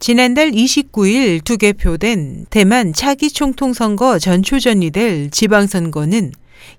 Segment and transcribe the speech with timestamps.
[0.00, 6.32] 지난달 29일 투개표된 대만 차기 총통 선거 전초전이 될 지방선거는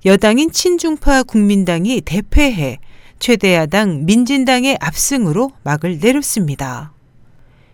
[0.06, 2.80] 여당인 친중파 국민당이 대패해
[3.20, 6.94] 최대 야당 민진당의 압승으로 막을 내렸습니다.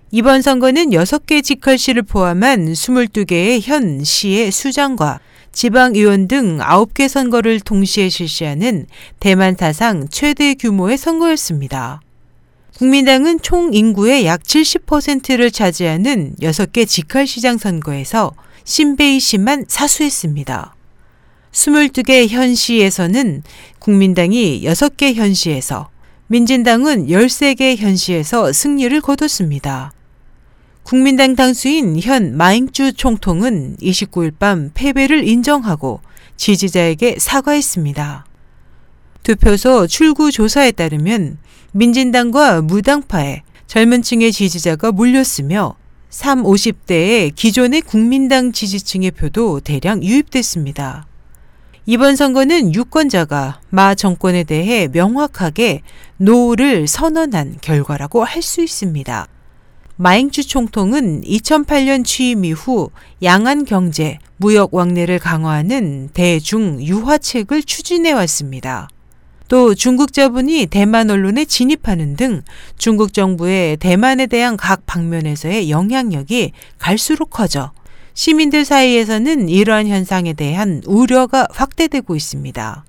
[0.10, 5.20] 이번 선거는 6개 직할시를 포함한 22개의 현 시의 수장과
[5.52, 8.88] 지방의원 등 9개 선거를 동시에 실시하는
[9.20, 12.02] 대만 사상 최대 규모의 선거였습니다.
[12.78, 18.34] 국민당은 총 인구의 약 70%를 차지하는 6개 직할시장 선거에서
[18.66, 20.76] 신베이 씨만 사수했습니다.
[21.54, 23.44] 22개 현시에서는
[23.80, 25.90] 국민당이 6개 현시에서
[26.27, 29.94] 민진당은 13개 현시에서 승리를 거뒀습니다.
[30.84, 36.02] 국민당 당수인 현 마잉주 총통은 29일 밤 패배를 인정하고
[36.35, 38.26] 지지자에게 사과했습니다.
[39.25, 41.39] 투표소 출구 조사에 따르면
[41.71, 45.75] 민진당과 무당파의 젊은 층의 지지자가 몰렸으며
[46.11, 51.07] 3, 50대의 기존의 국민당 지지층의 표도 대량 유입됐습니다.
[51.87, 55.82] 이번 선거는 유권자가 마 정권에 대해 명확하게
[56.18, 59.27] no를 선언한 결과라고 할 수 있습니다.
[59.95, 62.91] 마잉주 총통은 2008년 취임 이후
[63.23, 68.88] 양안 경제, 무역 왕래를 강화하는 대중 유화책을 추진해 왔습니다.
[69.47, 72.41] 또 중국 자본이 대만 언론에 진입하는 등
[72.78, 77.72] 중국 정부의 대만에 대한 각 방면에서의 영향력이 갈수록 커져
[78.16, 82.85] 시민들 사이에서는 이러한 현상에 대한 우려가 확대되고 있습니다.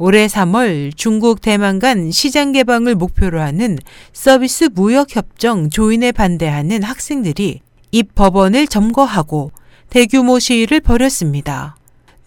[0.00, 3.78] 올해 3월 중국 대만 간 시장 개방을 목표로 하는
[4.12, 7.60] 서비스 무역 협정 조인에 반대하는 학생들이
[7.90, 9.50] 입 법원을 점거하고
[9.90, 11.74] 대규모 시위를 벌였습니다.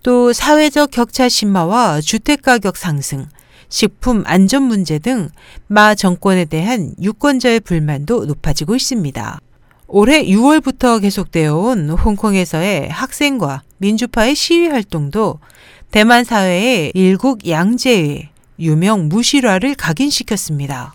[0.03, 3.27] 또 사회적 격차 심화와 주택 가격 상승,
[3.71, 5.29] 식품 안전 문제 등
[5.67, 9.39] 마 정권에 대한 유권자의 불만도 높아지고 있습니다.
[9.87, 15.39] 올해 6월부터 계속되어 온 홍콩에서의 학생과 민주파의 시위 활동도
[15.91, 20.93] 대만 사회의 일국 양제의 유명 무실화를 각인시켰습니다.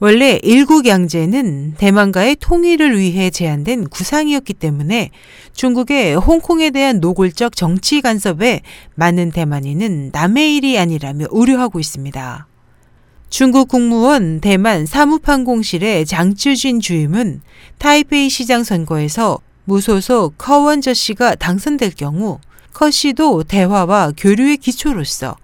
[0.00, 5.10] 원래 일국 양제는 대만과의 통일을 위해 제안된 구상이었기 때문에
[5.54, 8.60] 중국의 홍콩에 대한 노골적 정치 간섭에
[8.94, 12.46] 많은 대만인은 남의 일이 아니라며 우려하고 있습니다.
[13.28, 17.40] 중국 국무원 대만 사무판공실의 장쯔진 주임은
[17.78, 22.38] 타이페이 시장 선거에서 무소속 커원저 씨가 당선될 경우
[22.72, 25.36] 커 씨도 대화와 교류의 기초로서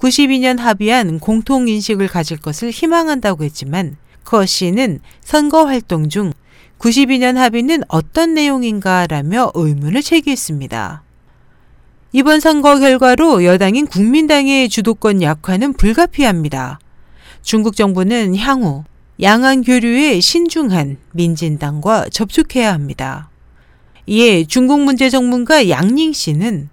[0.00, 6.32] 92년 합의한 공통인식을 가질 것을 희망한다고 했지만 커 씨는 선거 활동 중
[6.78, 11.02] 92년 합의는 어떤 내용인가라며 의문을 제기했습니다.
[12.12, 16.80] 이번 선거 결과로 여당인 국민당의 주도권 약화는 불가피합니다.
[17.42, 18.84] 중국 정부는 향후
[19.20, 23.28] 양안 교류에 신중한 민진당과 접촉해야 합니다.
[24.06, 26.70] 이에 중국 문제 전문가 양닝 씨는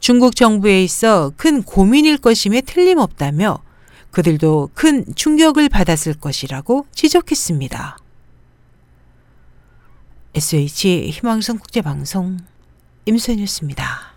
[0.00, 3.62] 중국 정부에 있어 큰 고민일 것임에 틀림없다며
[4.10, 7.98] 그들도 큰 충격을 받았을 것이라고 지적했습니다.
[10.34, 12.38] SH 희망성 국제방송
[13.06, 14.07] 임소연이었습니다.